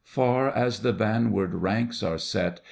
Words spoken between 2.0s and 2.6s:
are set.